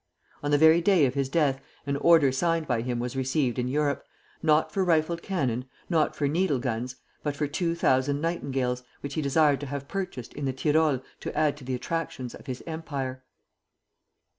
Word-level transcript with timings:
On 0.41 0.49
the 0.49 0.57
very 0.57 0.81
day 0.81 1.05
of 1.05 1.13
his 1.13 1.29
death 1.29 1.61
an 1.85 1.95
order 1.97 2.31
signed 2.31 2.65
by 2.65 2.81
him 2.81 2.97
was 2.97 3.15
received 3.15 3.59
in 3.59 3.67
Europe, 3.67 4.03
not 4.41 4.71
for 4.71 4.83
rifled 4.83 5.21
cannon, 5.21 5.65
not 5.91 6.15
for 6.15 6.27
needle 6.27 6.57
guns, 6.57 6.95
but 7.21 7.35
for 7.35 7.45
two 7.45 7.75
thousand 7.75 8.19
nightingales, 8.19 8.81
which 9.01 9.13
he 9.13 9.21
desired 9.21 9.59
to 9.59 9.67
have 9.67 9.87
purchased 9.87 10.33
in 10.33 10.45
the 10.45 10.53
Tyrol 10.53 11.01
to 11.19 11.37
add 11.37 11.55
to 11.57 11.63
the 11.63 11.75
attractions 11.75 12.33
of 12.33 12.47
his 12.47 12.63
empire. 12.65 13.23